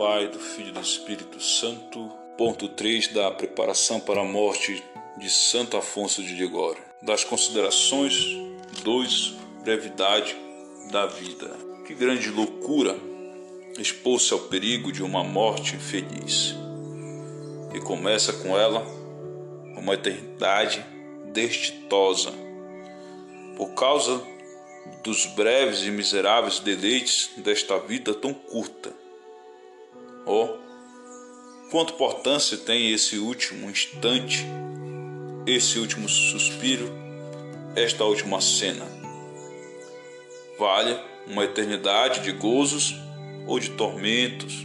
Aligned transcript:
Pai, 0.00 0.28
do 0.28 0.38
Filho 0.38 0.70
e 0.70 0.72
do 0.72 0.80
Espírito 0.80 1.38
Santo. 1.42 2.10
Ponto 2.38 2.70
3 2.70 3.08
da 3.08 3.30
preparação 3.32 4.00
para 4.00 4.22
a 4.22 4.24
morte 4.24 4.82
de 5.18 5.28
Santo 5.28 5.76
Afonso 5.76 6.22
de 6.22 6.32
Ligório. 6.32 6.82
Das 7.02 7.22
considerações 7.22 8.14
2. 8.82 9.34
Brevidade 9.62 10.34
da 10.90 11.04
vida. 11.04 11.54
Que 11.86 11.92
grande 11.92 12.30
loucura 12.30 12.96
expor-se 13.78 14.32
ao 14.32 14.38
perigo 14.38 14.90
de 14.90 15.02
uma 15.02 15.22
morte 15.22 15.76
infeliz. 15.76 16.54
E 17.74 17.80
começa 17.80 18.32
com 18.32 18.58
ela 18.58 18.80
uma 19.76 19.92
eternidade 19.92 20.82
destitosa. 21.26 22.32
Por 23.54 23.74
causa 23.74 24.18
dos 25.04 25.26
breves 25.26 25.82
e 25.82 25.90
miseráveis 25.90 26.58
deleites 26.58 27.32
desta 27.36 27.78
vida 27.78 28.14
tão 28.14 28.32
curta. 28.32 28.98
Oh, 30.32 30.48
quanta 31.72 31.92
importância 31.92 32.56
tem 32.56 32.92
esse 32.92 33.18
último 33.18 33.68
instante, 33.68 34.46
esse 35.44 35.76
último 35.80 36.08
suspiro, 36.08 36.88
esta 37.74 38.04
última 38.04 38.40
cena. 38.40 38.86
Vale 40.56 40.96
uma 41.26 41.42
eternidade 41.42 42.20
de 42.20 42.30
gozos 42.30 42.94
ou 43.48 43.58
de 43.58 43.70
tormentos, 43.70 44.64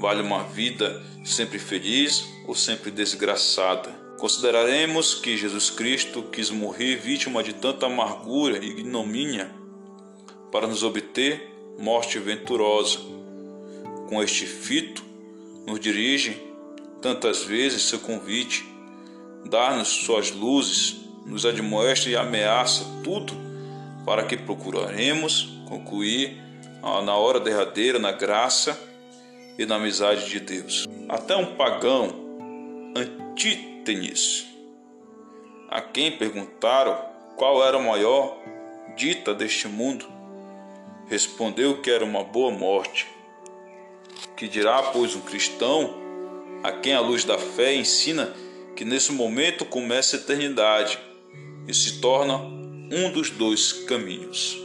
vale 0.00 0.22
uma 0.22 0.42
vida 0.42 1.00
sempre 1.24 1.60
feliz 1.60 2.24
ou 2.48 2.56
sempre 2.56 2.90
desgraçada. 2.90 3.90
Consideraremos 4.18 5.14
que 5.14 5.36
Jesus 5.36 5.70
Cristo 5.70 6.24
quis 6.32 6.50
morrer 6.50 6.96
vítima 6.96 7.44
de 7.44 7.52
tanta 7.52 7.86
amargura 7.86 8.58
e 8.58 8.70
ignomínia 8.70 9.54
para 10.50 10.66
nos 10.66 10.82
obter 10.82 11.48
morte 11.78 12.18
venturosa. 12.18 13.19
Com 14.10 14.20
este 14.22 14.44
fito, 14.44 15.04
nos 15.66 15.78
dirige 15.78 16.36
tantas 17.00 17.44
vezes 17.44 17.82
seu 17.84 18.00
convite, 18.00 18.64
dá-nos 19.48 19.86
suas 19.86 20.32
luzes, 20.32 20.96
nos 21.24 21.46
admoesta 21.46 22.10
e 22.10 22.16
ameaça 22.16 22.84
tudo 23.04 23.32
para 24.04 24.24
que 24.24 24.36
procuraremos 24.36 25.48
concluir 25.68 26.36
na 27.04 27.14
hora 27.14 27.38
derradeira 27.38 28.00
na 28.00 28.10
graça 28.10 28.76
e 29.56 29.64
na 29.64 29.76
amizade 29.76 30.28
de 30.28 30.40
Deus. 30.40 30.88
Até 31.08 31.36
um 31.36 31.54
pagão, 31.54 32.12
Antítenes, 32.96 34.44
a 35.70 35.80
quem 35.80 36.10
perguntaram 36.10 36.98
qual 37.36 37.64
era 37.64 37.76
a 37.76 37.82
maior 37.82 38.36
dita 38.96 39.32
deste 39.32 39.68
mundo, 39.68 40.04
respondeu 41.06 41.80
que 41.80 41.90
era 41.92 42.04
uma 42.04 42.24
boa 42.24 42.50
morte. 42.50 43.06
Que 44.36 44.48
dirá, 44.48 44.82
pois, 44.84 45.14
um 45.14 45.20
cristão 45.20 45.94
a 46.62 46.72
quem 46.72 46.94
a 46.94 47.00
luz 47.00 47.24
da 47.24 47.38
fé 47.38 47.74
ensina 47.74 48.34
que 48.76 48.84
nesse 48.84 49.12
momento 49.12 49.64
começa 49.64 50.16
a 50.16 50.20
eternidade 50.20 50.98
e 51.66 51.74
se 51.74 52.00
torna 52.00 52.36
um 52.36 53.10
dos 53.12 53.30
dois 53.30 53.72
caminhos: 53.72 54.58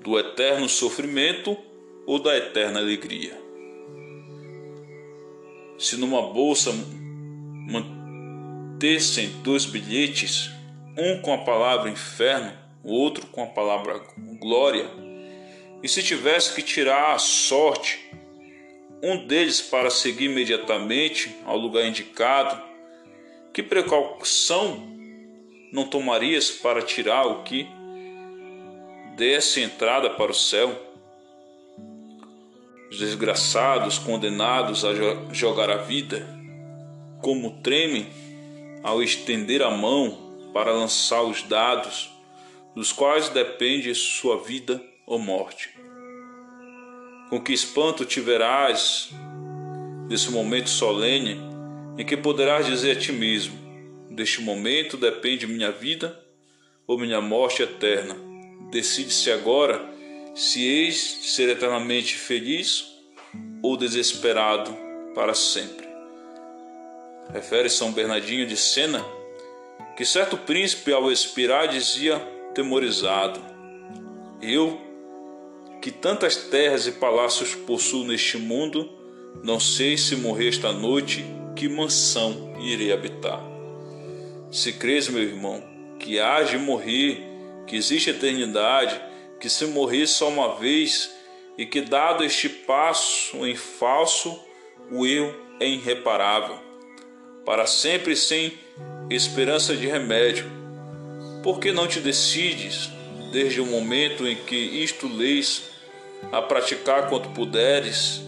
do 0.00 0.18
eterno 0.18 0.68
sofrimento 0.68 1.56
ou 2.06 2.18
da 2.22 2.36
eterna 2.36 2.80
alegria. 2.80 3.38
Se 5.78 5.96
numa 5.96 6.22
bolsa 6.32 6.72
mantessem 7.68 9.28
dois 9.42 9.64
bilhetes, 9.64 10.50
um 10.96 11.20
com 11.20 11.34
a 11.34 11.38
palavra 11.38 11.90
inferno, 11.90 12.52
o 12.82 12.92
outro 12.92 13.26
com 13.26 13.42
a 13.42 13.46
palavra 13.46 14.00
glória, 14.40 14.88
e 15.84 15.88
se 15.88 16.02
tivesse 16.02 16.54
que 16.54 16.62
tirar 16.62 17.12
a 17.12 17.18
sorte, 17.18 18.10
um 19.02 19.26
deles 19.26 19.60
para 19.60 19.90
seguir 19.90 20.24
imediatamente 20.24 21.36
ao 21.44 21.58
lugar 21.58 21.84
indicado, 21.84 22.58
que 23.52 23.62
precaução 23.62 24.82
não 25.70 25.86
tomarias 25.86 26.50
para 26.50 26.80
tirar 26.80 27.26
o 27.26 27.42
que 27.42 27.66
desse 29.14 29.60
entrada 29.60 30.08
para 30.08 30.32
o 30.32 30.34
céu? 30.34 30.74
Os 32.90 32.98
desgraçados 32.98 33.98
condenados 33.98 34.86
a 34.86 34.94
jogar 35.34 35.68
a 35.68 35.76
vida, 35.76 36.26
como 37.20 37.60
tremem 37.60 38.06
ao 38.82 39.02
estender 39.02 39.60
a 39.60 39.70
mão 39.70 40.50
para 40.54 40.72
lançar 40.72 41.20
os 41.24 41.42
dados, 41.42 42.10
dos 42.74 42.90
quais 42.90 43.28
depende 43.28 43.94
sua 43.94 44.38
vida 44.42 44.82
ou 45.06 45.18
morte. 45.18 45.73
Com 47.30 47.40
que 47.40 47.52
espanto 47.52 48.04
tiverás 48.04 49.10
desse 50.08 50.30
momento 50.30 50.68
solene 50.68 51.40
em 51.98 52.04
que 52.04 52.16
poderás 52.16 52.66
dizer 52.66 52.96
a 52.96 53.00
ti 53.00 53.12
mesmo: 53.12 53.58
Deste 54.10 54.40
momento 54.40 54.96
depende 54.96 55.46
minha 55.46 55.72
vida 55.72 56.20
ou 56.86 56.98
minha 56.98 57.20
morte 57.20 57.62
eterna. 57.62 58.16
Decide-se 58.70 59.30
agora 59.30 59.84
se 60.34 60.64
eis 60.64 61.18
de 61.22 61.28
ser 61.28 61.48
eternamente 61.48 62.14
feliz 62.16 62.92
ou 63.62 63.76
desesperado 63.76 64.76
para 65.14 65.34
sempre. 65.34 65.86
Refere 67.32 67.70
São 67.70 67.92
Bernardinho 67.92 68.46
de 68.46 68.56
Sena 68.56 69.04
que 69.96 70.04
certo 70.04 70.36
príncipe 70.36 70.92
ao 70.92 71.10
expirar 71.10 71.68
dizia 71.68 72.18
temorizado: 72.54 73.40
Eu, 74.42 74.80
que 75.84 75.90
tantas 75.90 76.34
terras 76.34 76.86
e 76.86 76.92
palácios 76.92 77.54
possuo 77.54 78.06
neste 78.06 78.38
mundo, 78.38 78.88
não 79.42 79.60
sei 79.60 79.98
se 79.98 80.16
morrer 80.16 80.48
esta 80.48 80.72
noite, 80.72 81.22
que 81.54 81.68
mansão 81.68 82.54
irei 82.58 82.90
habitar. 82.90 83.38
Se 84.50 84.72
crês, 84.72 85.10
meu 85.10 85.22
irmão, 85.22 85.62
que 86.00 86.18
há 86.18 86.40
de 86.40 86.56
morrer, 86.56 87.22
que 87.66 87.76
existe 87.76 88.08
eternidade, 88.08 88.98
que 89.38 89.50
se 89.50 89.66
morrer 89.66 90.06
só 90.06 90.30
uma 90.30 90.54
vez 90.54 91.14
e 91.58 91.66
que, 91.66 91.82
dado 91.82 92.24
este 92.24 92.48
passo 92.48 93.44
em 93.44 93.54
falso, 93.54 94.40
o 94.90 95.04
erro 95.04 95.34
é 95.60 95.68
irreparável, 95.68 96.56
para 97.44 97.66
sempre 97.66 98.16
sem 98.16 98.54
esperança 99.10 99.76
de 99.76 99.86
remédio. 99.86 100.50
Por 101.42 101.60
que 101.60 101.72
não 101.72 101.86
te 101.86 102.00
decides, 102.00 102.88
desde 103.30 103.60
o 103.60 103.66
momento 103.66 104.26
em 104.26 104.34
que 104.34 104.56
isto 104.56 105.06
leis, 105.06 105.73
a 106.32 106.42
praticar 106.42 107.08
quanto 107.08 107.28
puderes, 107.30 108.22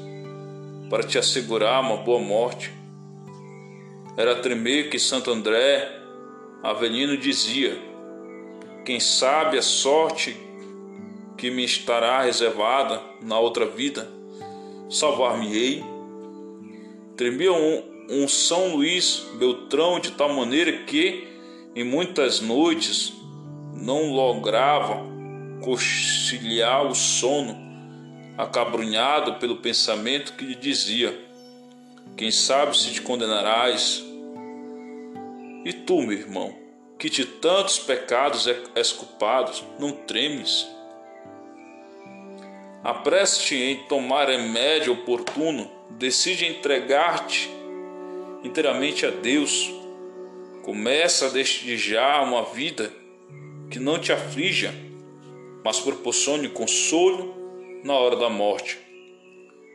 para 0.89 1.03
te 1.03 1.19
assegurar 1.19 1.81
uma 1.83 1.97
boa 1.99 2.21
morte? 2.21 2.73
Era 4.17 4.37
tremer 4.37 4.89
que 4.89 4.99
Santo 4.99 5.31
André 5.31 5.93
Avelino 6.63 7.17
dizia: 7.17 7.79
Quem 8.85 8.99
sabe 8.99 9.59
a 9.59 9.63
sorte 9.63 10.37
que 11.37 11.51
me 11.51 11.65
estará 11.65 12.23
reservada 12.23 13.01
na 13.23 13.39
outra 13.39 13.67
vida, 13.67 14.09
salvar-me-ei. 14.89 15.85
Tremia 17.17 17.53
um, 17.53 17.83
um 18.11 18.29
São 18.29 18.75
Luís 18.75 19.27
Beltrão 19.39 20.01
de 20.01 20.13
tal 20.13 20.33
maneira 20.33 20.73
que, 20.85 21.27
em 21.75 21.85
muitas 21.85 22.41
noites, 22.41 23.13
não 23.75 24.13
lograva 24.13 25.05
conciliar 25.63 26.87
o 26.87 26.95
sono, 26.95 27.57
acabrunhado 28.37 29.35
pelo 29.35 29.57
pensamento 29.57 30.35
que 30.35 30.45
lhe 30.45 30.55
dizia: 30.55 31.19
Quem 32.17 32.31
sabe 32.31 32.77
se 32.77 32.93
te 32.93 33.01
condenarás? 33.01 34.05
E 35.65 35.73
tu, 35.73 36.03
meu 36.03 36.19
irmão, 36.19 36.55
que 36.99 37.11
de 37.11 37.25
tantos 37.25 37.79
pecados 37.79 38.47
és 38.75 38.93
culpado, 38.93 39.53
não 39.79 39.93
tremes? 39.93 40.67
Apresse-te 42.85 43.57
em 43.57 43.77
tomar 43.89 44.29
remédio 44.29 44.93
oportuno, 44.93 45.69
decide 45.91 46.47
entregar-te 46.47 47.51
inteiramente 48.45 49.05
a 49.05 49.11
Deus. 49.11 49.73
Começa 50.63 51.31
desde 51.31 51.77
já 51.77 52.23
uma 52.23 52.45
vida 52.45 52.93
que 53.71 53.81
não 53.81 53.99
te 53.99 54.13
aflija, 54.13 54.73
mas 55.65 55.81
proporcione 55.81 56.49
consolo 56.49 57.46
na 57.87 57.95
hora 57.95 58.17
da 58.17 58.29
morte. 58.29 58.79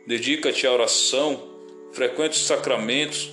Dedica-te 0.06 0.66
à 0.66 0.72
oração, 0.72 1.42
frequente 1.92 2.32
os 2.32 2.46
sacramentos, 2.46 3.30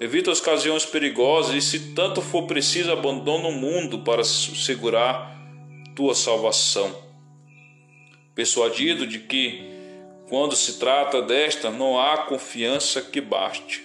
evita 0.00 0.30
as 0.30 0.40
ocasiões 0.40 0.84
perigosas 0.84 1.54
e, 1.54 1.62
se 1.62 1.94
tanto 1.94 2.20
for 2.20 2.46
preciso, 2.46 2.92
abandona 2.92 3.48
o 3.48 3.52
mundo 3.52 4.00
para 4.00 4.24
segurar 4.24 5.34
tua 5.94 6.14
salvação 6.14 7.06
persuadido 8.36 9.06
de 9.06 9.18
que, 9.20 9.62
quando 10.28 10.54
se 10.54 10.78
trata 10.78 11.22
desta, 11.22 11.70
não 11.70 11.98
há 11.98 12.18
confiança 12.18 13.00
que 13.00 13.18
baste. 13.18 13.82